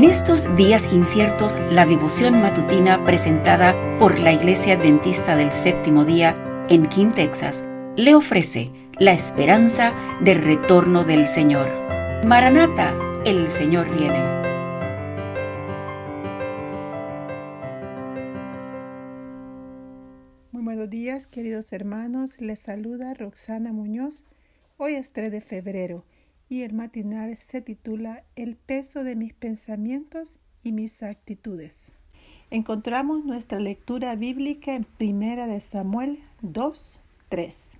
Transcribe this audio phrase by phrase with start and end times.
[0.00, 6.66] En estos días inciertos, la devoción matutina presentada por la Iglesia Adventista del Séptimo Día
[6.70, 7.64] en King, Texas,
[7.96, 9.92] le ofrece la esperanza
[10.22, 11.68] del retorno del Señor.
[12.24, 12.94] Maranata,
[13.26, 14.18] el Señor viene.
[20.50, 22.40] Muy buenos días, queridos hermanos.
[22.40, 24.24] Les saluda Roxana Muñoz.
[24.78, 26.06] Hoy es 3 de febrero
[26.50, 31.92] y el matinal se titula El peso de mis pensamientos y mis actitudes.
[32.50, 37.70] Encontramos nuestra lectura bíblica en Primera de Samuel 2, 3,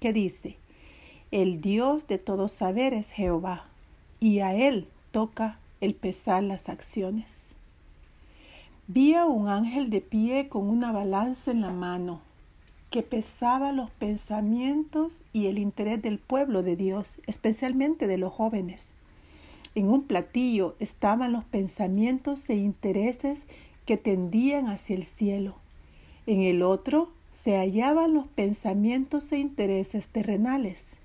[0.00, 0.56] que dice,
[1.30, 3.66] El Dios de todo saber es Jehová,
[4.18, 7.54] y a él toca el pesar las acciones.
[8.88, 12.22] Vi a un ángel de pie con una balanza en la mano
[12.90, 18.90] que pesaba los pensamientos y el interés del pueblo de Dios, especialmente de los jóvenes.
[19.76, 23.46] En un platillo estaban los pensamientos e intereses
[23.86, 25.54] que tendían hacia el cielo.
[26.26, 30.98] En el otro se hallaban los pensamientos e intereses terrenales.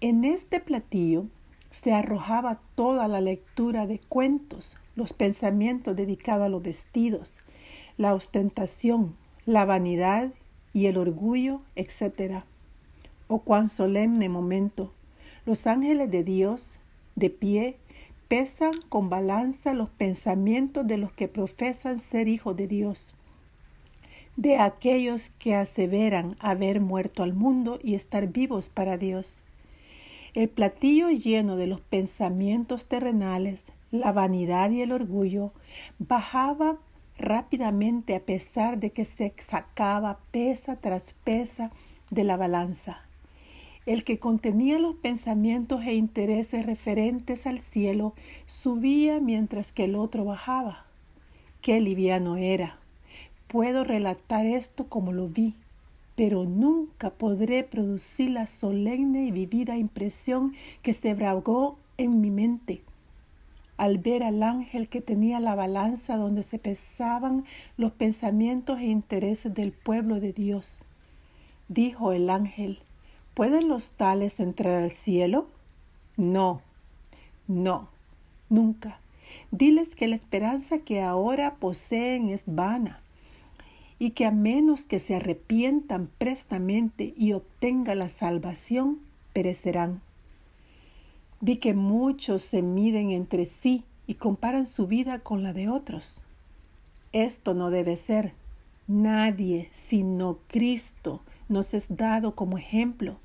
[0.00, 1.26] En este platillo
[1.70, 7.38] se arrojaba toda la lectura de cuentos, los pensamientos dedicados a los vestidos,
[7.96, 10.32] la ostentación, la vanidad
[10.76, 12.42] y el orgullo, etc.
[13.28, 14.92] Oh cuán solemne momento.
[15.46, 16.80] Los ángeles de Dios,
[17.14, 17.78] de pie,
[18.28, 23.14] pesan con balanza los pensamientos de los que profesan ser hijos de Dios,
[24.36, 29.44] de aquellos que aseveran haber muerto al mundo y estar vivos para Dios.
[30.34, 35.54] El platillo lleno de los pensamientos terrenales, la vanidad y el orgullo,
[35.98, 36.76] bajaba
[37.18, 41.70] rápidamente a pesar de que se sacaba pesa tras pesa
[42.10, 43.02] de la balanza.
[43.86, 48.14] El que contenía los pensamientos e intereses referentes al cielo
[48.46, 50.86] subía mientras que el otro bajaba.
[51.60, 52.78] Qué liviano era.
[53.46, 55.54] Puedo relatar esto como lo vi,
[56.16, 62.82] pero nunca podré producir la solemne y vivida impresión que se bragó en mi mente
[63.76, 67.44] al ver al ángel que tenía la balanza donde se pesaban
[67.76, 70.84] los pensamientos e intereses del pueblo de Dios.
[71.68, 72.80] Dijo el ángel,
[73.34, 75.48] ¿pueden los tales entrar al cielo?
[76.16, 76.62] No,
[77.48, 77.88] no,
[78.48, 79.00] nunca.
[79.50, 83.00] Diles que la esperanza que ahora poseen es vana
[83.98, 89.00] y que a menos que se arrepientan prestamente y obtengan la salvación,
[89.32, 90.00] perecerán.
[91.40, 96.24] Vi que muchos se miden entre sí y comparan su vida con la de otros.
[97.12, 98.32] Esto no debe ser.
[98.88, 103.18] Nadie sino Cristo nos es dado como ejemplo.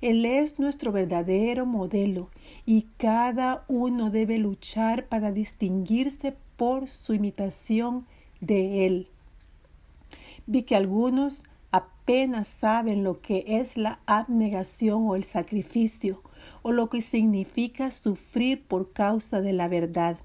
[0.00, 2.30] Él es nuestro verdadero modelo
[2.66, 8.06] y cada uno debe luchar para distinguirse por su imitación
[8.40, 9.08] de Él.
[10.46, 16.22] Vi que algunos apenas saben lo que es la abnegación o el sacrificio,
[16.62, 20.18] o lo que significa sufrir por causa de la verdad.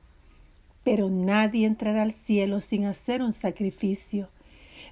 [0.84, 4.30] Pero nadie entrará al cielo sin hacer un sacrificio.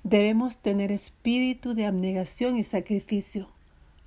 [0.04, 3.50] Debemos tener espíritu de abnegación y sacrificio.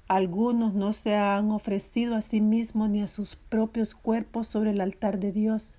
[0.08, 4.80] Algunos no se han ofrecido a sí mismos ni a sus propios cuerpos sobre el
[4.80, 5.78] altar de Dios.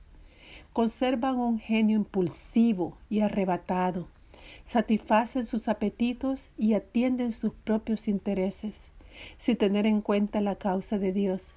[0.73, 4.07] Conservan un genio impulsivo y arrebatado.
[4.63, 8.91] Satisfacen sus apetitos y atienden sus propios intereses
[9.37, 11.53] sin tener en cuenta la causa de Dios.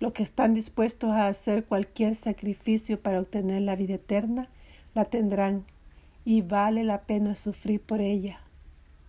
[0.00, 4.48] Los que están dispuestos a hacer cualquier sacrificio para obtener la vida eterna,
[4.94, 5.64] la tendrán
[6.24, 8.40] y vale la pena sufrir por ella,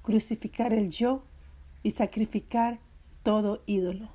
[0.04, 1.24] crucificar el yo
[1.84, 2.80] y sacrificar
[3.24, 4.10] todo ídolo.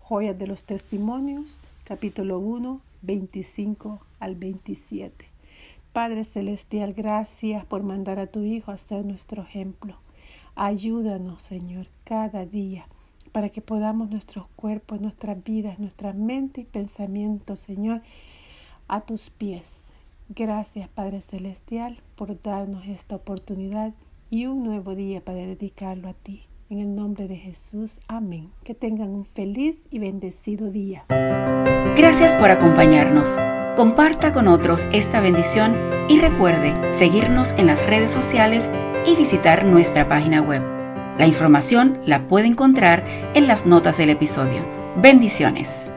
[0.00, 5.26] Joyas de los Testimonios, capítulo 1, 25 al 27.
[5.92, 10.03] Padre Celestial, gracias por mandar a tu Hijo a ser nuestro ejemplo.
[10.54, 12.86] Ayúdanos, Señor, cada día
[13.34, 18.00] para que podamos nuestros cuerpos, nuestras vidas, nuestra mente y pensamientos, Señor,
[18.86, 19.92] a tus pies.
[20.28, 23.92] Gracias, Padre Celestial, por darnos esta oportunidad
[24.30, 26.44] y un nuevo día para dedicarlo a ti.
[26.70, 28.50] En el nombre de Jesús, amén.
[28.62, 31.04] Que tengan un feliz y bendecido día.
[31.96, 33.36] Gracias por acompañarnos.
[33.76, 35.74] Comparta con otros esta bendición
[36.08, 38.70] y recuerde seguirnos en las redes sociales
[39.06, 40.62] y visitar nuestra página web.
[41.18, 43.04] La información la puede encontrar
[43.34, 44.66] en las notas del episodio.
[44.96, 45.90] Bendiciones.